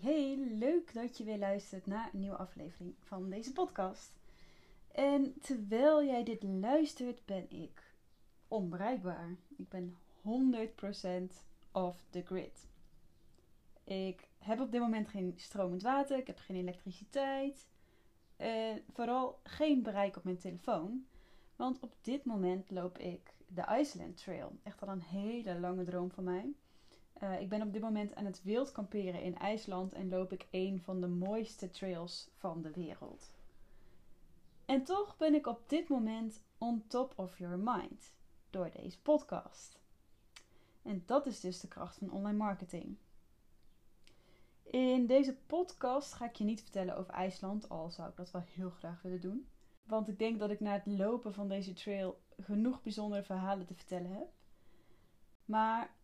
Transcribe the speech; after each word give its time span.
Hey, 0.00 0.36
leuk 0.36 0.94
dat 0.94 1.16
je 1.18 1.24
weer 1.24 1.38
luistert 1.38 1.86
naar 1.86 2.10
een 2.12 2.18
nieuwe 2.18 2.36
aflevering 2.36 2.94
van 3.00 3.30
deze 3.30 3.52
podcast. 3.52 4.12
En 4.92 5.34
terwijl 5.40 6.04
jij 6.04 6.24
dit 6.24 6.42
luistert, 6.42 7.24
ben 7.24 7.50
ik 7.50 7.94
onbereikbaar. 8.48 9.36
Ik 9.56 9.68
ben 9.68 9.96
100% 10.22 11.32
off 11.72 12.04
the 12.10 12.22
grid. 12.22 12.66
Ik 13.84 14.28
heb 14.38 14.60
op 14.60 14.72
dit 14.72 14.80
moment 14.80 15.08
geen 15.08 15.32
stromend 15.36 15.82
water, 15.82 16.18
ik 16.18 16.26
heb 16.26 16.38
geen 16.38 16.56
elektriciteit. 16.56 17.68
En 18.36 18.82
vooral 18.92 19.40
geen 19.42 19.82
bereik 19.82 20.16
op 20.16 20.24
mijn 20.24 20.38
telefoon. 20.38 21.06
Want 21.56 21.80
op 21.80 21.94
dit 22.00 22.24
moment 22.24 22.70
loop 22.70 22.98
ik 22.98 23.34
de 23.46 23.78
Iceland 23.78 24.16
Trail. 24.16 24.58
Echt 24.62 24.82
al 24.82 24.88
een 24.88 25.02
hele 25.02 25.58
lange 25.60 25.84
droom 25.84 26.10
van 26.10 26.24
mij. 26.24 26.54
Uh, 27.22 27.40
ik 27.40 27.48
ben 27.48 27.62
op 27.62 27.72
dit 27.72 27.82
moment 27.82 28.14
aan 28.14 28.24
het 28.24 28.42
wild 28.42 28.72
kamperen 28.72 29.22
in 29.22 29.38
IJsland 29.38 29.92
en 29.92 30.08
loop 30.08 30.32
ik 30.32 30.46
een 30.50 30.80
van 30.80 31.00
de 31.00 31.06
mooiste 31.06 31.70
trails 31.70 32.30
van 32.36 32.62
de 32.62 32.70
wereld. 32.70 33.30
En 34.64 34.84
toch 34.84 35.16
ben 35.16 35.34
ik 35.34 35.46
op 35.46 35.68
dit 35.68 35.88
moment 35.88 36.42
on 36.58 36.84
top 36.86 37.12
of 37.16 37.38
your 37.38 37.58
mind 37.58 38.12
door 38.50 38.70
deze 38.70 39.00
podcast. 39.00 39.78
En 40.82 41.02
dat 41.06 41.26
is 41.26 41.40
dus 41.40 41.60
de 41.60 41.68
kracht 41.68 41.98
van 41.98 42.10
online 42.10 42.38
marketing. 42.38 42.96
In 44.62 45.06
deze 45.06 45.36
podcast 45.46 46.12
ga 46.12 46.24
ik 46.24 46.34
je 46.34 46.44
niet 46.44 46.62
vertellen 46.62 46.96
over 46.96 47.12
IJsland, 47.12 47.68
al 47.68 47.90
zou 47.90 48.08
ik 48.08 48.16
dat 48.16 48.30
wel 48.30 48.42
heel 48.42 48.70
graag 48.70 49.02
willen 49.02 49.20
doen. 49.20 49.48
Want 49.84 50.08
ik 50.08 50.18
denk 50.18 50.38
dat 50.38 50.50
ik 50.50 50.60
na 50.60 50.72
het 50.72 50.86
lopen 50.86 51.34
van 51.34 51.48
deze 51.48 51.72
trail 51.72 52.20
genoeg 52.40 52.82
bijzondere 52.82 53.22
verhalen 53.22 53.66
te 53.66 53.74
vertellen 53.74 54.10
heb. 54.10 54.28
Maar 55.44 55.94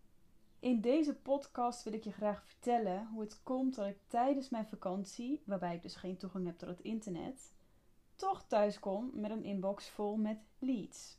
in 0.61 0.81
deze 0.81 1.15
podcast 1.15 1.83
wil 1.83 1.93
ik 1.93 2.05
je 2.05 2.13
graag 2.13 2.45
vertellen 2.45 3.07
hoe 3.07 3.21
het 3.21 3.43
komt 3.43 3.75
dat 3.75 3.87
ik 3.87 3.99
tijdens 4.07 4.49
mijn 4.49 4.67
vakantie, 4.67 5.43
waarbij 5.45 5.75
ik 5.75 5.83
dus 5.83 5.95
geen 5.95 6.17
toegang 6.17 6.47
heb 6.47 6.59
tot 6.59 6.69
het 6.69 6.81
internet, 6.81 7.53
toch 8.15 8.45
thuis 8.47 8.79
kom 8.79 9.11
met 9.15 9.31
een 9.31 9.45
inbox 9.45 9.89
vol 9.89 10.17
met 10.17 10.39
leads. 10.59 11.19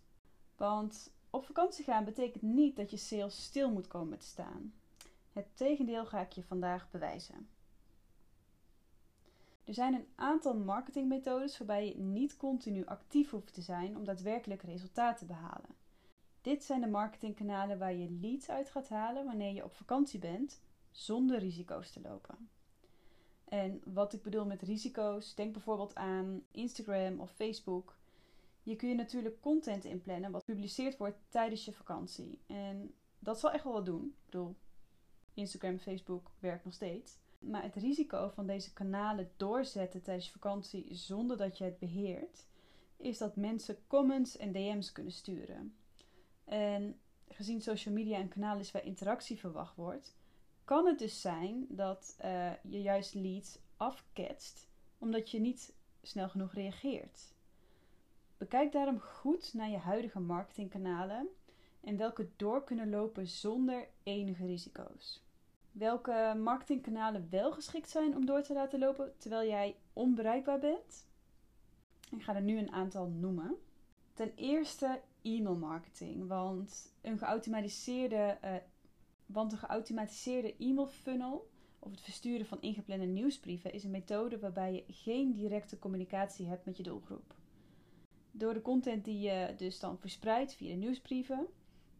Want 0.56 1.14
op 1.30 1.46
vakantie 1.46 1.84
gaan 1.84 2.06
betekent 2.06 2.42
niet 2.44 2.76
dat 2.76 2.92
je 2.92 2.98
sales 2.98 3.44
stil 3.44 3.72
moet 3.72 3.88
komen 3.88 4.18
te 4.18 4.26
staan. 4.26 4.74
Het 5.32 5.46
tegendeel 5.54 6.06
ga 6.06 6.22
ik 6.22 6.32
je 6.32 6.44
vandaag 6.44 6.92
bewijzen. 6.92 7.50
Er 9.64 9.74
zijn 9.74 9.94
een 9.94 10.08
aantal 10.16 10.56
marketingmethodes 10.56 11.58
waarbij 11.58 11.88
je 11.88 11.98
niet 11.98 12.38
continu 12.38 12.86
actief 12.86 13.30
hoeft 13.30 13.54
te 13.54 13.62
zijn 13.62 13.98
om 13.98 14.04
daadwerkelijk 14.04 14.62
resultaten 14.62 15.28
te 15.28 15.34
behalen. 15.34 15.81
Dit 16.42 16.64
zijn 16.64 16.82
de 16.82 16.88
marketingkanalen 16.88 17.80
waar 17.80 17.94
je 17.94 18.18
leads 18.22 18.50
uit 18.50 18.70
gaat 18.70 18.90
halen 18.90 19.26
wanneer 19.26 19.54
je 19.54 19.64
op 19.64 19.74
vakantie 19.74 20.20
bent, 20.20 20.62
zonder 20.92 21.40
risico's 21.40 21.92
te 21.92 22.02
lopen. 22.02 22.50
En 23.44 23.82
wat 23.86 24.14
ik 24.14 24.22
bedoel 24.22 24.46
met 24.46 24.62
risico's, 24.62 25.36
denk 25.36 25.54
bijvoorbeeld 25.54 25.96
aan 25.96 26.44
Instagram 26.52 27.20
of 27.20 27.32
Facebook. 27.32 27.98
Je 28.64 28.76
kun 28.76 28.90
je 28.90 28.96
natuurlijk 28.96 29.42
content 29.42 29.86
inplannen 29.86 30.32
wat 30.32 30.44
gepubliceerd 30.44 30.98
wordt 30.98 31.18
tijdens 31.30 31.66
je 31.66 31.74
vakantie. 31.74 32.40
En 32.48 32.94
dat 33.20 33.40
zal 33.40 33.52
echt 33.52 33.64
wel 33.64 33.74
wat 33.74 33.86
doen. 33.86 34.06
Ik 34.06 34.26
bedoel, 34.26 34.56
Instagram 35.34 35.72
en 35.72 35.80
Facebook 35.80 36.32
werkt 36.40 36.64
nog 36.66 36.74
steeds. 36.74 37.18
Maar 37.40 37.64
het 37.64 37.76
risico 37.76 38.30
van 38.30 38.48
deze 38.48 38.74
kanalen 38.74 39.32
doorzetten 39.38 40.02
tijdens 40.02 40.26
je 40.26 40.32
vakantie 40.32 40.96
zonder 40.96 41.38
dat 41.38 41.58
je 41.58 41.64
het 41.64 41.80
beheert, 41.80 42.46
is 42.98 43.18
dat 43.18 43.36
mensen 43.36 43.78
comments 43.88 44.38
en 44.38 44.52
DM's 44.52 44.92
kunnen 44.92 45.14
sturen. 45.14 45.76
En 46.46 47.00
gezien 47.30 47.62
social 47.62 47.94
media 47.94 48.20
een 48.20 48.28
kanaal 48.28 48.60
is 48.60 48.72
waar 48.72 48.86
interactie 48.86 49.40
verwacht 49.40 49.76
wordt, 49.76 50.16
kan 50.64 50.86
het 50.86 51.00
dus 51.00 51.22
zijn 51.22 51.66
dat 51.70 52.18
uh, 52.24 52.52
je 52.64 52.82
juist 52.82 53.14
leads 53.14 53.60
afketst 53.78 54.70
omdat 54.98 55.32
je 55.32 55.40
niet 55.40 55.74
snel 56.02 56.30
genoeg 56.30 56.54
reageert. 56.54 57.34
Bekijk 58.38 58.72
daarom 58.72 59.00
goed 59.00 59.54
naar 59.54 59.70
je 59.70 59.78
huidige 59.78 60.20
marketingkanalen 60.20 61.28
en 61.82 61.98
welke 61.98 62.30
door 62.36 62.64
kunnen 62.64 62.90
lopen 62.90 63.28
zonder 63.28 63.88
enige 64.04 64.46
risico's. 64.46 65.24
Welke 65.72 66.36
marketingkanalen 66.38 67.28
wel 67.30 67.52
geschikt 67.52 67.90
zijn 67.90 68.16
om 68.16 68.26
door 68.26 68.42
te 68.42 68.54
laten 68.54 68.80
lopen 68.80 69.14
terwijl 69.18 69.50
jij 69.50 69.76
onbereikbaar 69.94 70.60
bent? 70.60 71.06
Ik 72.12 72.24
ga 72.24 72.36
er 72.36 72.42
nu 72.42 72.58
een 72.58 72.72
aantal 72.72 73.08
noemen. 73.08 73.56
Ten 74.14 74.32
eerste 74.36 75.02
e-mail 75.22 75.56
marketing. 75.56 76.28
Want 76.28 76.94
een 77.02 77.18
geautomatiseerde, 77.18 78.38
uh, 78.44 78.56
want 79.26 79.52
een 79.52 79.58
geautomatiseerde 79.58 80.56
e-mail 80.58 80.88
funnel 80.88 81.50
of 81.80 81.92
het 81.92 82.02
versturen 82.02 82.46
van 82.46 82.62
ingeplande 82.62 83.06
nieuwsbrieven 83.06 83.74
is 83.74 83.84
een 83.84 83.92
methode 83.92 84.40
waarbij 84.40 84.74
je 84.74 84.94
geen 84.94 85.34
directe 85.34 85.80
communicatie 85.80 86.46
hebt 86.46 86.66
met 86.66 86.78
je 86.78 86.84
doelgroep. 86.84 87.36
Door 88.32 88.54
de 88.54 88.62
content 88.62 89.06
die 89.06 89.20
je 89.20 89.54
dus 89.58 89.80
dan 89.80 89.98
verspreidt 89.98 90.54
via 90.54 90.70
de 90.70 90.76
nieuwsbrieven, 90.76 91.48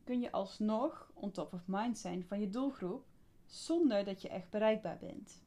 kun 0.04 0.20
je 0.20 0.32
alsnog 0.32 1.12
on 1.14 1.32
top 1.32 1.54
of 1.54 1.68
mind 1.68 1.98
zijn 1.98 2.24
van 2.24 2.40
je 2.40 2.50
doelgroep 2.50 3.06
zonder 3.46 4.04
dat 4.04 4.22
je 4.22 4.30
echt 4.30 4.50
bereikbaar 4.50 4.98
bent. 4.98 5.44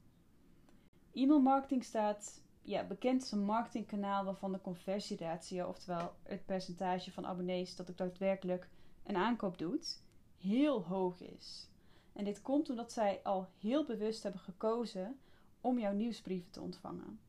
E-mail 1.13 1.41
marketing 1.41 1.85
staat 1.85 2.43
ja, 2.65 2.85
bekend 2.87 3.21
als 3.21 3.33
een 3.33 3.45
marketingkanaal 3.45 4.25
waarvan 4.25 4.53
de 4.53 4.61
conversieratio, 4.61 5.69
oftewel 5.69 6.15
het 6.23 6.47
percentage 6.47 7.13
van 7.13 7.27
abonnees 7.27 7.77
dat 7.77 7.91
ook 7.91 7.97
daadwerkelijk 7.97 8.69
een 9.03 9.17
aankoop 9.17 9.59
doet, 9.59 10.03
heel 10.39 10.83
hoog 10.83 11.21
is. 11.21 11.69
En 12.13 12.25
dit 12.25 12.43
komt 12.43 12.71
omdat 12.71 12.93
zij 12.93 13.21
al 13.23 13.49
heel 13.59 13.85
bewust 13.85 14.23
hebben 14.23 14.41
gekozen 14.41 15.19
om 15.61 15.79
jouw 15.79 15.93
nieuwsbrieven 15.93 16.51
te 16.51 16.61
ontvangen. 16.61 17.21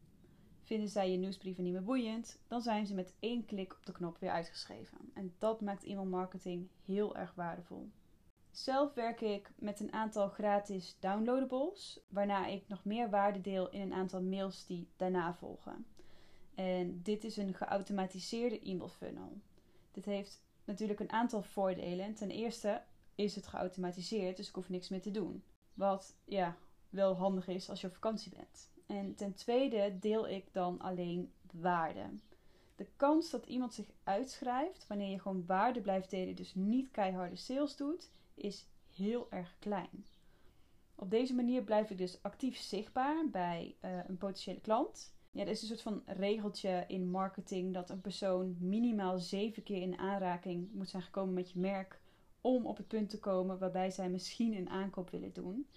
Vinden 0.61 0.89
zij 0.89 1.11
je 1.11 1.17
nieuwsbrieven 1.17 1.63
niet 1.63 1.73
meer 1.73 1.83
boeiend, 1.83 2.39
dan 2.47 2.61
zijn 2.61 2.85
ze 2.85 2.93
met 2.93 3.13
één 3.19 3.45
klik 3.45 3.73
op 3.73 3.85
de 3.85 3.91
knop 3.91 4.17
weer 4.17 4.31
uitgeschreven. 4.31 4.97
En 5.13 5.33
dat 5.37 5.61
maakt 5.61 5.83
e-mail 5.83 6.05
marketing 6.05 6.67
heel 6.85 7.15
erg 7.15 7.33
waardevol. 7.35 7.89
Zelf 8.55 8.93
werk 8.93 9.21
ik 9.21 9.51
met 9.55 9.79
een 9.79 9.93
aantal 9.93 10.29
gratis 10.29 10.97
downloadables, 10.99 11.99
waarna 12.07 12.47
ik 12.47 12.67
nog 12.67 12.85
meer 12.85 13.09
waarde 13.09 13.41
deel 13.41 13.69
in 13.69 13.81
een 13.81 13.93
aantal 13.93 14.21
mails 14.21 14.65
die 14.65 14.87
daarna 14.95 15.33
volgen. 15.33 15.85
En 16.53 17.01
dit 17.01 17.23
is 17.23 17.37
een 17.37 17.53
geautomatiseerde 17.53 18.59
e-mail 18.59 18.89
funnel. 18.89 19.37
Dit 19.91 20.05
heeft 20.05 20.43
natuurlijk 20.63 20.99
een 20.99 21.11
aantal 21.11 21.41
voordelen. 21.41 22.13
Ten 22.13 22.29
eerste 22.29 22.83
is 23.15 23.35
het 23.35 23.47
geautomatiseerd, 23.47 24.37
dus 24.37 24.47
ik 24.47 24.55
hoef 24.55 24.69
niks 24.69 24.89
meer 24.89 25.01
te 25.01 25.11
doen. 25.11 25.43
Wat 25.73 26.15
ja, 26.25 26.57
wel 26.89 27.15
handig 27.15 27.47
is 27.47 27.69
als 27.69 27.81
je 27.81 27.87
op 27.87 27.93
vakantie 27.93 28.31
bent. 28.35 28.71
En 28.85 29.15
ten 29.15 29.33
tweede 29.33 29.99
deel 29.99 30.27
ik 30.27 30.53
dan 30.53 30.79
alleen 30.79 31.33
waarde. 31.51 32.09
De 32.75 32.87
kans 32.95 33.29
dat 33.29 33.45
iemand 33.45 33.73
zich 33.73 33.91
uitschrijft 34.03 34.87
wanneer 34.87 35.11
je 35.11 35.19
gewoon 35.19 35.45
waarde 35.45 35.81
blijft 35.81 36.09
delen, 36.09 36.35
dus 36.35 36.55
niet 36.55 36.91
keiharde 36.91 37.35
sales 37.35 37.75
doet, 37.75 38.09
is 38.35 38.67
heel 38.95 39.27
erg 39.31 39.55
klein. 39.59 40.05
Op 40.95 41.09
deze 41.09 41.33
manier 41.33 41.63
blijf 41.63 41.89
ik 41.89 41.97
dus 41.97 42.19
actief 42.21 42.57
zichtbaar 42.57 43.29
bij 43.31 43.75
uh, 43.81 43.99
een 44.07 44.17
potentiële 44.17 44.61
klant. 44.61 45.13
Ja, 45.31 45.41
er 45.41 45.47
is 45.47 45.61
een 45.61 45.67
soort 45.67 45.81
van 45.81 46.03
regeltje 46.05 46.83
in 46.87 47.09
marketing 47.09 47.73
dat 47.73 47.89
een 47.89 48.01
persoon 48.01 48.55
minimaal 48.59 49.19
zeven 49.19 49.63
keer 49.63 49.81
in 49.81 49.97
aanraking 49.97 50.73
moet 50.73 50.89
zijn 50.89 51.03
gekomen 51.03 51.33
met 51.33 51.51
je 51.51 51.59
merk 51.59 51.99
om 52.41 52.65
op 52.65 52.77
het 52.77 52.87
punt 52.87 53.09
te 53.09 53.19
komen 53.19 53.59
waarbij 53.59 53.91
zij 53.91 54.09
misschien 54.09 54.55
een 54.55 54.69
aankoop 54.69 55.09
willen 55.09 55.33
doen. 55.33 55.67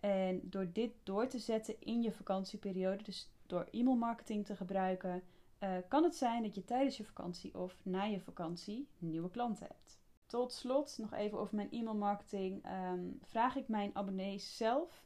En 0.00 0.40
door 0.44 0.72
dit 0.72 0.92
door 1.02 1.26
te 1.28 1.38
zetten 1.38 1.80
in 1.80 2.02
je 2.02 2.12
vakantieperiode, 2.12 3.02
dus 3.02 3.30
door 3.46 3.68
e-mail 3.70 3.96
marketing 3.96 4.46
te 4.46 4.56
gebruiken, 4.56 5.22
uh, 5.60 5.76
kan 5.88 6.02
het 6.02 6.14
zijn 6.14 6.42
dat 6.42 6.54
je 6.54 6.64
tijdens 6.64 6.96
je 6.96 7.04
vakantie 7.04 7.58
of 7.58 7.76
na 7.82 8.02
je 8.02 8.20
vakantie 8.20 8.88
nieuwe 8.98 9.30
klanten 9.30 9.66
hebt. 9.66 9.98
Tot 10.26 10.52
slot 10.52 10.98
nog 10.98 11.12
even 11.12 11.38
over 11.38 11.56
mijn 11.56 11.70
e-mail 11.70 11.96
marketing. 11.96 12.64
Ehm, 12.64 13.04
vraag 13.22 13.56
ik 13.56 13.68
mijn 13.68 13.90
abonnees 13.94 14.56
zelf 14.56 15.04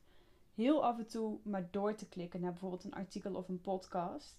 heel 0.54 0.84
af 0.84 0.98
en 0.98 1.06
toe 1.06 1.38
maar 1.42 1.68
door 1.70 1.94
te 1.94 2.08
klikken 2.08 2.40
naar 2.40 2.50
bijvoorbeeld 2.50 2.84
een 2.84 2.94
artikel 2.94 3.34
of 3.34 3.48
een 3.48 3.60
podcast. 3.60 4.38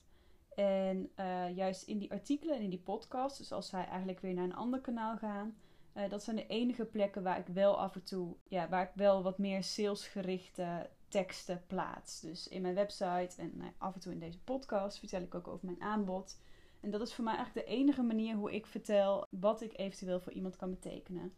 En 0.55 1.11
uh, 1.19 1.55
juist 1.55 1.87
in 1.87 1.97
die 1.97 2.11
artikelen 2.11 2.55
en 2.55 2.61
in 2.61 2.69
die 2.69 2.79
podcast, 2.79 3.37
dus 3.37 3.51
als 3.51 3.67
zij 3.69 3.85
eigenlijk 3.85 4.19
weer 4.19 4.33
naar 4.33 4.43
een 4.43 4.55
ander 4.55 4.81
kanaal 4.81 5.17
gaan, 5.17 5.55
uh, 5.93 6.09
dat 6.09 6.23
zijn 6.23 6.35
de 6.35 6.47
enige 6.47 6.85
plekken 6.85 7.23
waar 7.23 7.39
ik 7.39 7.47
wel 7.47 7.79
af 7.79 7.95
en 7.95 8.03
toe, 8.03 8.35
ja, 8.47 8.69
waar 8.69 8.83
ik 8.83 8.91
wel 8.95 9.23
wat 9.23 9.37
meer 9.37 9.63
salesgerichte 9.63 10.89
teksten 11.07 11.63
plaats. 11.67 12.19
Dus 12.19 12.47
in 12.47 12.61
mijn 12.61 12.75
website 12.75 13.33
en 13.37 13.53
uh, 13.57 13.65
af 13.77 13.93
en 13.93 13.99
toe 13.99 14.11
in 14.11 14.19
deze 14.19 14.39
podcast 14.39 14.99
vertel 14.99 15.21
ik 15.21 15.35
ook 15.35 15.47
over 15.47 15.65
mijn 15.65 15.81
aanbod. 15.81 16.37
En 16.81 16.91
dat 16.91 17.01
is 17.01 17.13
voor 17.13 17.23
mij 17.23 17.35
eigenlijk 17.35 17.67
de 17.67 17.73
enige 17.73 18.01
manier 18.01 18.35
hoe 18.35 18.53
ik 18.53 18.65
vertel 18.65 19.25
wat 19.29 19.61
ik 19.61 19.77
eventueel 19.77 20.19
voor 20.19 20.33
iemand 20.33 20.55
kan 20.55 20.69
betekenen. 20.69 21.33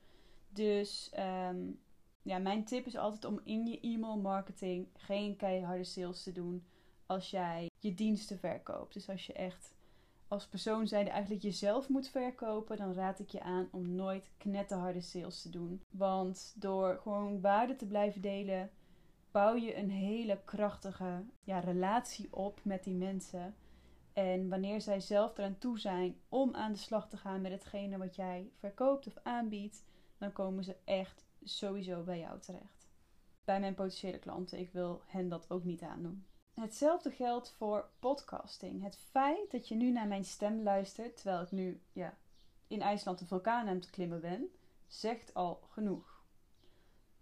Dus 0.49 1.11
um, 1.49 1.79
ja, 2.21 2.37
mijn 2.37 2.65
tip 2.65 2.85
is 2.85 2.95
altijd 2.95 3.25
om 3.25 3.39
in 3.43 3.67
je 3.67 3.79
e-mail 3.79 4.17
marketing 4.17 4.87
geen 4.93 5.35
keiharde 5.35 5.83
sales 5.83 6.23
te 6.23 6.31
doen 6.31 6.63
als 7.05 7.29
jij 7.29 7.69
je 7.79 7.93
diensten 7.93 8.39
verkoopt. 8.39 8.93
Dus 8.93 9.09
als 9.09 9.25
je 9.25 9.33
echt 9.33 9.73
als 10.27 10.47
persoon 10.47 10.87
zijnde 10.87 11.11
eigenlijk 11.11 11.43
jezelf 11.43 11.89
moet 11.89 12.09
verkopen, 12.09 12.77
dan 12.77 12.93
raad 12.93 13.19
ik 13.19 13.29
je 13.29 13.41
aan 13.41 13.67
om 13.71 13.95
nooit 13.95 14.31
knetterharde 14.37 15.01
sales 15.01 15.41
te 15.41 15.49
doen. 15.49 15.81
Want 15.89 16.53
door 16.55 16.99
gewoon 17.01 17.41
waarde 17.41 17.75
te 17.75 17.87
blijven 17.87 18.21
delen, 18.21 18.71
bouw 19.31 19.55
je 19.55 19.77
een 19.77 19.91
hele 19.91 20.39
krachtige 20.45 21.23
ja, 21.43 21.59
relatie 21.59 22.27
op 22.31 22.59
met 22.63 22.83
die 22.83 22.95
mensen. 22.95 23.55
En 24.13 24.49
wanneer 24.49 24.81
zij 24.81 24.99
zelf 24.99 25.37
eraan 25.37 25.57
toe 25.57 25.79
zijn 25.79 26.21
om 26.29 26.55
aan 26.55 26.71
de 26.71 26.77
slag 26.77 27.09
te 27.09 27.17
gaan 27.17 27.41
met 27.41 27.51
hetgene 27.51 27.97
wat 27.97 28.15
jij 28.15 28.51
verkoopt 28.59 29.07
of 29.07 29.17
aanbiedt, 29.23 29.83
dan 30.17 30.31
komen 30.31 30.63
ze 30.63 30.75
echt 30.83 31.25
sowieso 31.43 32.03
bij 32.03 32.19
jou 32.19 32.39
terecht. 32.39 32.87
Bij 33.43 33.59
mijn 33.59 33.73
potentiële 33.73 34.19
klanten, 34.19 34.59
ik 34.59 34.71
wil 34.71 35.01
hen 35.05 35.29
dat 35.29 35.49
ook 35.49 35.63
niet 35.63 35.81
aandoen. 35.81 36.25
Hetzelfde 36.53 37.11
geldt 37.11 37.51
voor 37.51 37.89
podcasting. 37.99 38.83
Het 38.83 38.97
feit 38.97 39.51
dat 39.51 39.67
je 39.67 39.75
nu 39.75 39.91
naar 39.91 40.07
mijn 40.07 40.25
stem 40.25 40.63
luistert, 40.63 41.15
terwijl 41.15 41.41
ik 41.41 41.51
nu 41.51 41.81
ja, 41.91 42.17
in 42.67 42.81
IJsland 42.81 43.21
een 43.21 43.27
vulkaan 43.27 43.67
aan 43.67 43.75
het 43.75 43.89
klimmen 43.89 44.21
ben, 44.21 44.49
zegt 44.87 45.33
al 45.33 45.59
genoeg. 45.69 46.23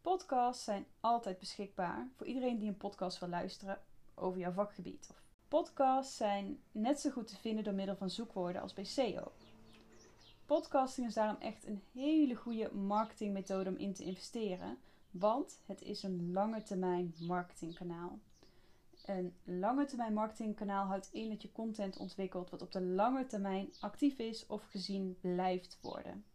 Podcasts 0.01 0.63
zijn 0.63 0.85
altijd 0.99 1.39
beschikbaar 1.39 2.09
voor 2.15 2.27
iedereen 2.27 2.57
die 2.57 2.67
een 2.67 2.77
podcast 2.77 3.19
wil 3.19 3.29
luisteren 3.29 3.81
over 4.15 4.39
jouw 4.39 4.51
vakgebied. 4.51 5.13
Podcasts 5.51 6.17
zijn 6.17 6.59
net 6.71 6.99
zo 6.99 7.09
goed 7.09 7.27
te 7.27 7.37
vinden 7.37 7.63
door 7.63 7.73
middel 7.73 7.95
van 7.95 8.09
zoekwoorden 8.09 8.61
als 8.61 8.73
bij 8.73 8.83
SEO. 8.83 9.31
Podcasting 10.45 11.07
is 11.07 11.13
daarom 11.13 11.41
echt 11.41 11.67
een 11.67 11.81
hele 11.93 12.35
goede 12.35 12.73
marketingmethode 12.73 13.69
om 13.69 13.75
in 13.75 13.93
te 13.93 14.03
investeren, 14.03 14.77
want 15.09 15.61
het 15.65 15.81
is 15.81 16.03
een 16.03 16.31
lange 16.31 16.63
termijn 16.63 17.13
marketingkanaal. 17.19 18.19
Een 19.05 19.33
lange 19.43 19.85
termijn 19.85 20.13
marketingkanaal 20.13 20.85
houdt 20.85 21.09
in 21.11 21.29
dat 21.29 21.41
je 21.41 21.51
content 21.51 21.97
ontwikkelt 21.97 22.49
wat 22.49 22.61
op 22.61 22.71
de 22.71 22.81
lange 22.81 23.25
termijn 23.25 23.73
actief 23.79 24.17
is 24.17 24.45
of 24.47 24.63
gezien 24.69 25.17
blijft 25.21 25.77
worden. 25.81 26.25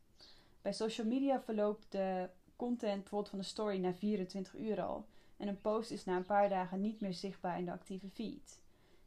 Bij 0.62 0.72
social 0.72 1.06
media 1.06 1.40
verloopt 1.40 1.92
de 1.92 2.28
content 2.56 3.00
bijvoorbeeld 3.00 3.30
van 3.30 3.38
een 3.38 3.44
story 3.44 3.78
na 3.78 3.94
24 3.94 4.54
uur 4.54 4.82
al 4.82 5.06
en 5.36 5.48
een 5.48 5.60
post 5.60 5.90
is 5.90 6.04
na 6.04 6.16
een 6.16 6.24
paar 6.24 6.48
dagen 6.48 6.80
niet 6.80 7.00
meer 7.00 7.14
zichtbaar 7.14 7.58
in 7.58 7.64
de 7.64 7.72
actieve 7.72 8.08
feed. 8.08 8.64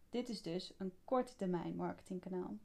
Dit 0.10 0.30
is 0.30 0.42
dus 0.42 0.74
een 0.78 0.94
korte 1.04 1.36
termijn 1.36 1.76
marketingkanaal. 1.76 2.58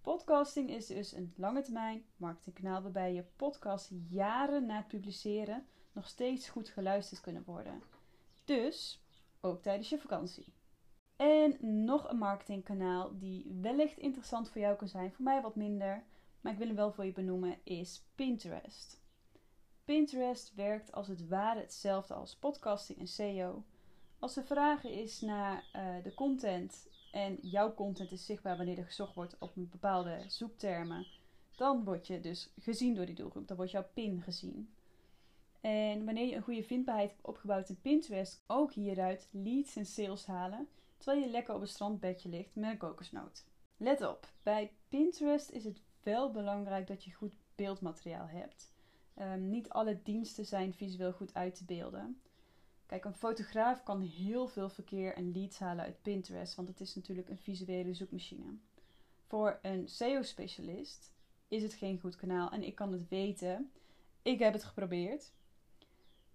Podcasting 0.00 0.70
is 0.70 0.86
dus 0.86 1.12
een 1.12 1.32
lange 1.36 1.62
termijn 1.62 2.04
marketingkanaal 2.16 2.82
waarbij 2.82 3.14
je 3.14 3.24
podcast 3.36 3.90
jaren 4.08 4.66
na 4.66 4.76
het 4.76 4.88
publiceren 4.88 5.66
nog 5.92 6.08
steeds 6.08 6.48
goed 6.48 6.68
geluisterd 6.68 7.20
kunnen 7.20 7.44
worden. 7.44 7.82
Dus 8.44 9.02
ook 9.40 9.62
tijdens 9.62 9.88
je 9.88 9.98
vakantie. 9.98 10.52
En 11.16 11.84
nog 11.84 12.10
een 12.10 12.18
marketingkanaal 12.18 13.18
die 13.18 13.58
wellicht 13.60 13.98
interessant 13.98 14.50
voor 14.50 14.60
jou 14.60 14.76
kan 14.76 14.88
zijn, 14.88 15.12
voor 15.12 15.24
mij 15.24 15.42
wat 15.42 15.56
minder, 15.56 16.04
maar 16.40 16.52
ik 16.52 16.58
wil 16.58 16.66
hem 16.66 16.76
wel 16.76 16.92
voor 16.92 17.04
je 17.04 17.12
benoemen, 17.12 17.58
is 17.64 18.04
Pinterest. 18.14 19.00
Pinterest 19.84 20.54
werkt 20.54 20.92
als 20.92 21.08
het 21.08 21.28
ware 21.28 21.60
hetzelfde 21.60 22.14
als 22.14 22.36
podcasting 22.36 22.98
en 22.98 23.08
SEO. 23.08 23.64
Als 24.22 24.36
er 24.36 24.44
vragen 24.44 24.90
is 24.90 25.20
naar 25.20 25.64
uh, 25.76 26.02
de 26.02 26.14
content 26.14 26.88
en 27.12 27.38
jouw 27.40 27.74
content 27.74 28.12
is 28.12 28.26
zichtbaar 28.26 28.56
wanneer 28.56 28.78
er 28.78 28.84
gezocht 28.84 29.14
wordt 29.14 29.36
op 29.38 29.56
een 29.56 29.68
bepaalde 29.68 30.24
zoektermen, 30.26 31.06
dan 31.56 31.84
word 31.84 32.06
je 32.06 32.20
dus 32.20 32.52
gezien 32.58 32.94
door 32.94 33.06
die 33.06 33.14
doelgroep. 33.14 33.48
Dan 33.48 33.56
wordt 33.56 33.72
jouw 33.72 33.88
pin 33.94 34.22
gezien. 34.22 34.74
En 35.60 36.04
wanneer 36.04 36.26
je 36.26 36.34
een 36.34 36.42
goede 36.42 36.62
vindbaarheid 36.62 37.10
hebt 37.10 37.24
opgebouwd 37.24 37.68
in 37.68 37.80
Pinterest, 37.80 38.42
ook 38.46 38.72
hieruit 38.72 39.28
leads 39.30 39.76
en 39.76 39.86
sales 39.86 40.26
halen, 40.26 40.68
terwijl 40.96 41.24
je 41.24 41.30
lekker 41.30 41.54
op 41.54 41.60
een 41.60 41.68
strandbedje 41.68 42.28
ligt 42.28 42.54
met 42.54 42.70
een 42.70 42.78
kokosnoot. 42.78 43.44
Let 43.76 44.02
op, 44.02 44.32
bij 44.42 44.72
Pinterest 44.88 45.50
is 45.50 45.64
het 45.64 45.80
wel 46.02 46.30
belangrijk 46.30 46.86
dat 46.86 47.04
je 47.04 47.12
goed 47.12 47.36
beeldmateriaal 47.54 48.28
hebt. 48.28 48.72
Um, 49.16 49.48
niet 49.48 49.68
alle 49.68 50.02
diensten 50.02 50.46
zijn 50.46 50.74
visueel 50.74 51.12
goed 51.12 51.34
uit 51.34 51.54
te 51.54 51.64
beelden. 51.64 52.20
Kijk, 52.92 53.04
een 53.04 53.14
fotograaf 53.14 53.82
kan 53.82 54.00
heel 54.00 54.48
veel 54.48 54.68
verkeer 54.68 55.14
en 55.14 55.32
leads 55.32 55.58
halen 55.58 55.84
uit 55.84 56.02
Pinterest, 56.02 56.54
want 56.54 56.68
het 56.68 56.80
is 56.80 56.94
natuurlijk 56.94 57.28
een 57.28 57.38
visuele 57.38 57.94
zoekmachine. 57.94 58.56
Voor 59.26 59.58
een 59.62 59.88
SEO-specialist 59.88 61.12
is 61.48 61.62
het 61.62 61.74
geen 61.74 62.00
goed 62.00 62.16
kanaal 62.16 62.50
en 62.50 62.62
ik 62.62 62.74
kan 62.74 62.92
het 62.92 63.08
weten. 63.08 63.72
Ik 64.22 64.38
heb 64.38 64.52
het 64.52 64.64
geprobeerd. 64.64 65.32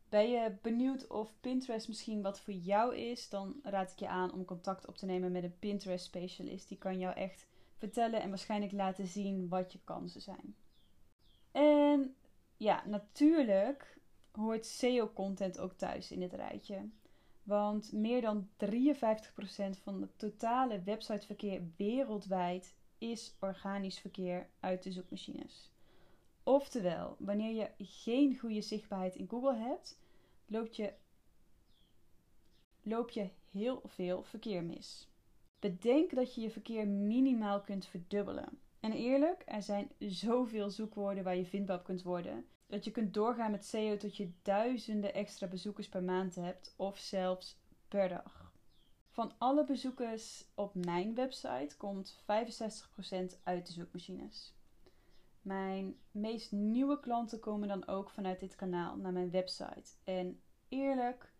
Ben 0.09 0.29
je 0.29 0.55
benieuwd 0.61 1.07
of 1.07 1.33
Pinterest 1.39 1.87
misschien 1.87 2.21
wat 2.21 2.39
voor 2.39 2.53
jou 2.53 2.95
is? 2.95 3.29
Dan 3.29 3.59
raad 3.63 3.91
ik 3.91 3.99
je 3.99 4.07
aan 4.07 4.33
om 4.33 4.45
contact 4.45 4.87
op 4.87 4.97
te 4.97 5.05
nemen 5.05 5.31
met 5.31 5.43
een 5.43 5.59
Pinterest 5.59 6.05
specialist. 6.05 6.67
Die 6.67 6.77
kan 6.77 6.99
jou 6.99 7.15
echt 7.15 7.47
vertellen 7.75 8.21
en 8.21 8.29
waarschijnlijk 8.29 8.71
laten 8.71 9.07
zien 9.07 9.47
wat 9.47 9.71
je 9.71 9.79
kansen 9.83 10.21
zijn. 10.21 10.55
En 11.51 12.15
ja, 12.55 12.83
natuurlijk 12.87 13.96
hoort 14.37 14.65
SEO-content 14.65 15.59
ook 15.59 15.73
thuis 15.73 16.11
in 16.11 16.19
dit 16.19 16.33
rijtje. 16.33 16.89
Want 17.43 17.91
meer 17.91 18.21
dan 18.21 18.47
53% 18.47 18.49
van 19.81 20.01
het 20.01 20.19
totale 20.19 20.81
websiteverkeer 20.81 21.61
wereldwijd 21.75 22.75
is 22.97 23.35
organisch 23.39 23.99
verkeer 23.99 24.49
uit 24.59 24.83
de 24.83 24.91
zoekmachines. 24.91 25.71
Oftewel, 26.43 27.15
wanneer 27.19 27.53
je 27.53 27.85
geen 27.85 28.37
goede 28.37 28.61
zichtbaarheid 28.61 29.15
in 29.15 29.27
Google 29.29 29.55
hebt, 29.55 29.99
loop 30.45 30.73
je, 30.73 30.93
loop 32.81 33.09
je 33.09 33.29
heel 33.51 33.81
veel 33.85 34.23
verkeer 34.23 34.63
mis. 34.63 35.07
Bedenk 35.59 36.15
dat 36.15 36.35
je 36.35 36.41
je 36.41 36.49
verkeer 36.49 36.87
minimaal 36.87 37.61
kunt 37.61 37.85
verdubbelen. 37.85 38.59
En 38.79 38.91
eerlijk, 38.91 39.43
er 39.45 39.63
zijn 39.63 39.89
zoveel 39.99 40.69
zoekwoorden 40.69 41.23
waar 41.23 41.35
je 41.35 41.45
vindbaar 41.45 41.81
kunt 41.81 42.03
worden, 42.03 42.45
dat 42.67 42.83
je 42.83 42.91
kunt 42.91 43.13
doorgaan 43.13 43.51
met 43.51 43.65
SEO 43.65 43.97
tot 43.97 44.17
je 44.17 44.31
duizenden 44.41 45.13
extra 45.13 45.47
bezoekers 45.47 45.89
per 45.89 46.03
maand 46.03 46.35
hebt 46.35 46.73
of 46.77 46.97
zelfs 46.97 47.59
per 47.87 48.09
dag. 48.09 48.51
Van 49.09 49.33
alle 49.37 49.65
bezoekers 49.65 50.45
op 50.55 50.75
mijn 50.75 51.15
website 51.15 51.77
komt 51.77 52.17
65% 52.21 52.25
uit 53.43 53.67
de 53.67 53.73
zoekmachines. 53.73 54.55
Mijn 55.41 55.95
meest 56.11 56.51
nieuwe 56.51 56.99
klanten 56.99 57.39
komen 57.39 57.67
dan 57.67 57.87
ook 57.87 58.09
vanuit 58.09 58.39
dit 58.39 58.55
kanaal 58.55 58.95
naar 58.97 59.13
mijn 59.13 59.31
website. 59.31 59.91
En 60.03 60.41
eerlijk, 60.67 61.33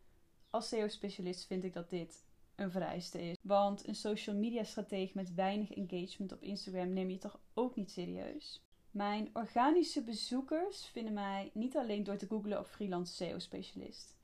als 0.49 0.67
SEO-specialist 0.67 1.45
vind 1.45 1.63
ik 1.63 1.73
dat 1.73 1.89
dit 1.89 2.25
een 2.55 2.71
vereiste 2.71 3.21
is. 3.21 3.35
Want 3.41 3.87
een 3.87 3.95
social 3.95 4.35
media 4.35 4.63
strateeg 4.63 5.13
met 5.13 5.33
weinig 5.33 5.71
engagement 5.71 6.31
op 6.31 6.41
Instagram 6.41 6.93
neem 6.93 7.09
je 7.09 7.17
toch 7.17 7.39
ook 7.53 7.75
niet 7.75 7.91
serieus? 7.91 8.66
Mijn 8.97 9.29
organische 9.33 10.03
bezoekers 10.03 10.85
vinden 10.85 11.13
mij 11.13 11.51
niet 11.53 11.75
alleen 11.77 12.03
door 12.03 12.17
te 12.17 12.27
googlen 12.27 12.59
op 12.59 12.67
freelance 12.67 13.13
SEO-specialist. 13.13 14.15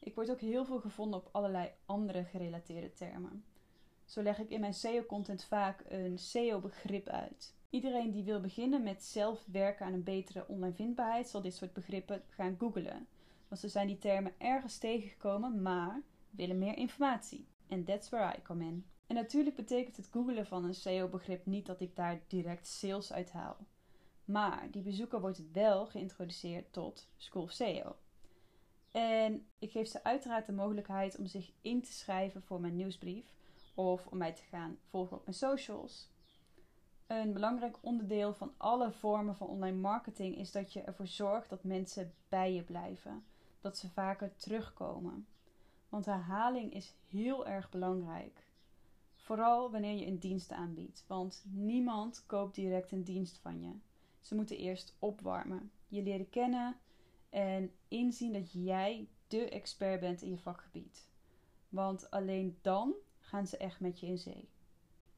Ik 0.00 0.14
word 0.14 0.30
ook 0.30 0.40
heel 0.40 0.64
veel 0.64 0.80
gevonden 0.80 1.20
op 1.20 1.28
allerlei 1.32 1.70
andere 1.86 2.24
gerelateerde 2.24 2.92
termen. 2.92 3.44
Zo 4.04 4.22
leg 4.22 4.38
ik 4.38 4.50
in 4.50 4.60
mijn 4.60 4.74
SEO-content 4.74 5.44
vaak 5.44 5.84
een 5.88 6.18
SEO-begrip 6.18 7.08
uit. 7.08 7.54
Iedereen 7.70 8.10
die 8.10 8.24
wil 8.24 8.40
beginnen 8.40 8.82
met 8.82 9.04
zelf 9.04 9.44
werken 9.46 9.86
aan 9.86 9.92
een 9.92 10.04
betere 10.04 10.48
online 10.48 10.74
vindbaarheid, 10.74 11.28
zal 11.28 11.42
dit 11.42 11.54
soort 11.54 11.72
begrippen 11.72 12.22
gaan 12.28 12.56
googlen. 12.58 13.06
Want 13.48 13.60
ze 13.60 13.68
zijn 13.68 13.86
die 13.86 13.98
termen 13.98 14.32
ergens 14.38 14.78
tegengekomen, 14.78 15.62
maar 15.62 16.02
willen 16.30 16.58
meer 16.58 16.76
informatie. 16.76 17.46
En 17.68 17.84
that's 17.84 18.08
where 18.08 18.36
I 18.36 18.42
come 18.42 18.64
in. 18.64 18.86
En 19.06 19.14
natuurlijk 19.14 19.56
betekent 19.56 19.96
het 19.96 20.08
googelen 20.10 20.46
van 20.46 20.64
een 20.64 20.74
SEO-begrip 20.74 21.46
niet 21.46 21.66
dat 21.66 21.80
ik 21.80 21.96
daar 21.96 22.20
direct 22.26 22.66
sales 22.66 23.12
uit 23.12 23.32
haal. 23.32 23.56
Maar 24.30 24.68
die 24.70 24.82
bezoeker 24.82 25.20
wordt 25.20 25.52
wel 25.52 25.86
geïntroduceerd 25.86 26.72
tot 26.72 27.08
School 27.16 27.42
of 27.42 27.52
SEO. 27.52 27.96
En 28.90 29.46
ik 29.58 29.70
geef 29.70 29.88
ze 29.88 30.04
uiteraard 30.04 30.46
de 30.46 30.52
mogelijkheid 30.52 31.18
om 31.18 31.26
zich 31.26 31.50
in 31.60 31.82
te 31.82 31.92
schrijven 31.92 32.42
voor 32.42 32.60
mijn 32.60 32.76
nieuwsbrief 32.76 33.34
of 33.74 34.06
om 34.06 34.18
mij 34.18 34.32
te 34.32 34.42
gaan 34.42 34.78
volgen 34.88 35.16
op 35.16 35.24
mijn 35.24 35.36
socials. 35.36 36.08
Een 37.06 37.32
belangrijk 37.32 37.76
onderdeel 37.80 38.34
van 38.34 38.52
alle 38.56 38.92
vormen 38.92 39.36
van 39.36 39.46
online 39.46 39.76
marketing 39.76 40.36
is 40.36 40.52
dat 40.52 40.72
je 40.72 40.80
ervoor 40.80 41.06
zorgt 41.06 41.50
dat 41.50 41.64
mensen 41.64 42.14
bij 42.28 42.54
je 42.54 42.62
blijven, 42.62 43.24
dat 43.60 43.78
ze 43.78 43.88
vaker 43.88 44.36
terugkomen. 44.36 45.26
Want 45.88 46.04
herhaling 46.04 46.72
is 46.72 46.94
heel 47.08 47.46
erg 47.46 47.70
belangrijk. 47.70 48.48
Vooral 49.14 49.70
wanneer 49.70 49.98
je 49.98 50.06
een 50.06 50.18
dienst 50.18 50.52
aanbiedt, 50.52 51.04
want 51.06 51.44
niemand 51.46 52.24
koopt 52.26 52.54
direct 52.54 52.92
een 52.92 53.04
dienst 53.04 53.38
van 53.38 53.60
je. 53.60 53.72
Ze 54.30 54.36
moeten 54.36 54.58
eerst 54.58 54.96
opwarmen, 54.98 55.70
je 55.88 56.02
leren 56.02 56.30
kennen 56.30 56.76
en 57.30 57.72
inzien 57.88 58.32
dat 58.32 58.52
jij 58.52 59.08
de 59.28 59.48
expert 59.48 60.00
bent 60.00 60.22
in 60.22 60.30
je 60.30 60.38
vakgebied. 60.38 61.08
Want 61.68 62.10
alleen 62.10 62.58
dan 62.60 62.94
gaan 63.18 63.46
ze 63.46 63.56
echt 63.56 63.80
met 63.80 64.00
je 64.00 64.06
in 64.06 64.18
zee. 64.18 64.48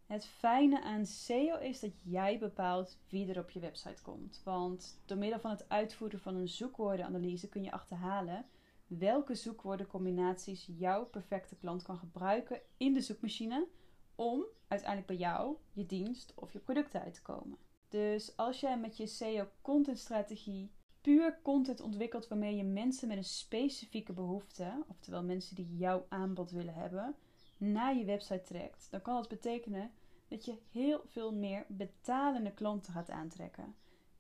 Het 0.07 0.27
fijne 0.27 0.83
aan 0.83 1.07
SEO 1.07 1.59
is 1.59 1.81
dat 1.81 2.01
jij 2.03 2.39
bepaalt 2.39 2.99
wie 3.09 3.33
er 3.33 3.39
op 3.39 3.51
je 3.51 3.61
website 3.61 4.03
komt. 4.03 4.41
Want 4.45 5.03
door 5.05 5.19
middel 5.19 5.41
van 5.41 5.51
het 5.51 5.69
uitvoeren 5.69 6.21
van 6.21 6.35
een 6.35 6.49
zoekwoordenanalyse 6.49 7.49
kun 7.49 7.63
je 7.63 7.73
achterhalen 7.73 8.47
welke 8.87 9.35
zoekwoordencombinaties 9.35 10.69
jouw 10.79 11.05
perfecte 11.05 11.57
klant 11.57 11.83
kan 11.83 11.99
gebruiken 11.99 12.61
in 12.77 12.93
de 12.93 13.01
zoekmachine 13.01 13.69
om 14.15 14.45
uiteindelijk 14.69 15.09
bij 15.09 15.29
jou, 15.29 15.57
je 15.73 15.87
dienst 15.87 16.33
of 16.35 16.53
je 16.53 16.59
product 16.59 16.95
uit 16.95 17.15
te 17.15 17.23
komen. 17.23 17.59
Dus 17.93 18.37
als 18.37 18.61
jij 18.61 18.79
met 18.79 18.97
je 18.97 19.07
SEO 19.07 19.49
contentstrategie 19.63 20.71
puur 21.01 21.39
content 21.43 21.81
ontwikkelt 21.81 22.29
waarmee 22.29 22.57
je 22.57 22.65
mensen 22.65 23.09
met 23.09 23.17
een 23.17 23.25
specifieke 23.25 24.13
behoefte, 24.13 24.85
oftewel 24.89 25.23
mensen 25.23 25.57
die 25.57 25.77
jouw 25.77 26.07
aanbod 26.09 26.51
willen 26.51 26.75
hebben, 26.75 27.15
naar 27.57 27.97
je 27.97 28.05
website 28.05 28.43
trekt, 28.43 28.89
dan 28.91 29.03
kan 29.03 29.15
dat 29.15 29.29
betekenen 29.29 29.91
dat 30.29 30.45
je 30.45 30.59
heel 30.71 31.03
veel 31.07 31.33
meer 31.33 31.65
betalende 31.69 32.53
klanten 32.53 32.93
gaat 32.93 33.11
aantrekken. 33.11 33.75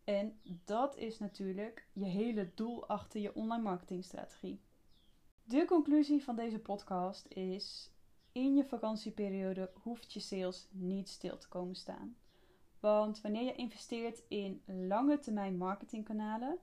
En 0.04 0.40
dat 0.64 0.96
is 0.96 1.18
natuurlijk 1.18 1.86
je 1.92 2.04
hele 2.04 2.50
doel 2.54 2.86
achter 2.88 3.20
je 3.20 3.34
online 3.34 3.62
marketingstrategie. 3.62 4.60
De 5.44 5.64
conclusie 5.64 6.22
van 6.22 6.36
deze 6.36 6.58
podcast 6.58 7.26
is: 7.28 7.90
in 8.32 8.54
je 8.54 8.64
vakantieperiode 8.64 9.70
hoeft 9.82 10.12
je 10.12 10.20
sales 10.20 10.68
niet 10.70 11.08
stil 11.08 11.38
te 11.38 11.48
komen 11.48 11.74
staan. 11.74 12.16
Want 12.82 13.20
wanneer 13.20 13.42
je 13.42 13.54
investeert 13.54 14.22
in 14.28 14.62
lange 14.66 15.18
termijn 15.18 15.56
marketingkanalen, 15.56 16.58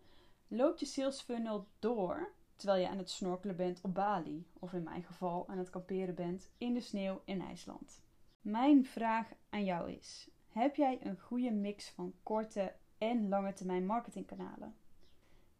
loopt 0.48 0.80
je 0.80 0.86
sales 0.86 1.22
funnel 1.22 1.68
door 1.80 2.34
terwijl 2.56 2.82
je 2.82 2.90
aan 2.90 2.98
het 2.98 3.10
snorkelen 3.10 3.56
bent 3.56 3.82
op 3.82 3.94
Bali, 3.94 4.48
of 4.60 4.74
in 4.74 4.84
mijn 4.84 5.04
geval 5.04 5.48
aan 5.48 5.58
het 5.58 5.70
kamperen 5.70 6.16
bent 6.16 6.52
in 6.58 6.74
de 6.74 6.80
sneeuw 6.80 7.22
in 7.26 7.42
IJsland. 7.42 8.02
Mijn 8.42 8.86
vraag 8.86 9.34
aan 9.50 9.66
jou 9.66 9.92
is: 9.92 10.30
heb 10.48 10.76
jij 10.76 11.00
een 11.02 11.20
goede 11.20 11.52
mix 11.52 11.90
van 11.90 12.14
korte 12.24 12.76
en 12.98 13.30
lange 13.30 13.54
termijn 13.54 13.86
marketingkanalen? 13.86 14.76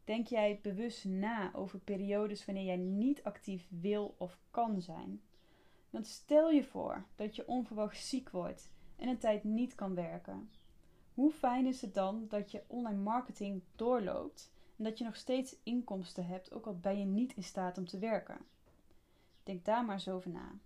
Denk 0.04 0.28
jij 0.28 0.60
bewust 0.62 1.06
na 1.06 1.54
over 1.54 1.80
periodes 1.80 2.46
wanneer 2.46 2.66
jij 2.66 2.78
niet 2.78 3.24
actief 3.24 3.68
wil 3.70 4.16
of 4.18 4.40
kan 4.52 4.82
zijn? 4.82 5.22
Want 5.90 6.08
stel 6.08 6.50
je 6.50 6.64
voor 6.64 7.06
dat 7.16 7.36
je 7.36 7.48
onverwacht 7.48 8.06
ziek 8.06 8.30
wordt 8.30 8.72
en 9.00 9.08
een 9.08 9.18
tijd 9.18 9.44
niet 9.44 9.76
kan 9.76 9.96
werken. 9.96 10.50
Hoe 11.14 11.32
fijn 11.32 11.66
is 11.66 11.82
het 11.82 11.94
dan 11.94 12.26
dat 12.28 12.52
je 12.52 12.64
online 12.68 13.02
marketing 13.02 13.64
doorloopt 13.76 14.52
en 14.78 14.84
dat 14.84 14.98
je 14.98 15.04
nog 15.04 15.16
steeds 15.16 15.56
inkomsten 15.64 16.26
hebt, 16.26 16.54
ook 16.54 16.66
al 16.66 16.80
ben 16.80 17.00
je 17.00 17.06
niet 17.06 17.34
in 17.36 17.44
staat 17.44 17.78
om 17.78 17.86
te 17.86 18.00
werken? 18.00 18.38
Denk 19.44 19.66
daar 19.66 19.86
maar 19.86 19.94
eens 19.94 20.10
over 20.10 20.30
na. 20.30 20.60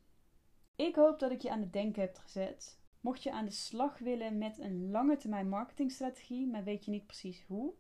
Ik 0.76 0.96
hoop 0.96 1.20
dat 1.20 1.32
ik 1.32 1.42
je 1.42 1.52
aan 1.52 1.62
het 1.62 1.74
denken 1.74 2.02
heb 2.02 2.18
gezet. 2.18 2.80
Mocht 3.02 3.24
je 3.24 3.32
aan 3.32 3.46
de 3.46 3.52
slag 3.52 3.98
willen 3.98 4.38
met 4.38 4.60
een 4.60 4.92
lange 4.92 5.18
termijn 5.18 5.50
marketingstrategie, 5.50 6.48
maar 6.48 6.64
weet 6.64 6.86
je 6.86 6.92
niet 6.92 7.06
precies 7.06 7.44
hoe, 7.48 7.74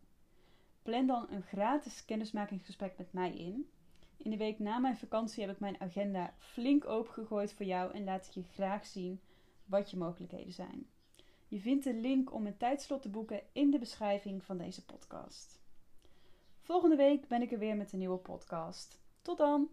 plan 0.81 1.07
dan 1.07 1.27
een 1.29 1.43
gratis 1.43 2.05
kennismakingsgesprek 2.05 2.97
met 2.97 3.13
mij 3.13 3.35
in. 3.35 3.69
In 4.17 4.31
de 4.31 4.37
week 4.37 4.59
na 4.59 4.79
mijn 4.79 4.97
vakantie 4.97 5.43
heb 5.43 5.53
ik 5.53 5.59
mijn 5.59 5.81
agenda 5.81 6.33
flink 6.37 6.85
opengegooid 6.85 7.53
voor 7.53 7.65
jou 7.65 7.93
en 7.93 8.03
laat 8.03 8.25
ik 8.25 8.31
je 8.31 8.43
graag 8.43 8.85
zien 8.85 9.21
wat 9.65 9.91
je 9.91 9.97
mogelijkheden 9.97 10.53
zijn. 10.53 10.87
Je 11.47 11.59
vindt 11.59 11.83
de 11.83 11.93
link 11.93 12.33
om 12.33 12.45
een 12.45 12.57
tijdslot 12.57 13.01
te 13.01 13.09
boeken 13.09 13.41
in 13.51 13.71
de 13.71 13.79
beschrijving 13.79 14.43
van 14.43 14.57
deze 14.57 14.85
podcast. 14.85 15.61
Volgende 16.61 16.95
week 16.95 17.27
ben 17.27 17.41
ik 17.41 17.51
er 17.51 17.59
weer 17.59 17.75
met 17.75 17.91
een 17.93 17.99
nieuwe 17.99 18.17
podcast. 18.17 18.99
Tot 19.21 19.37
dan! 19.37 19.69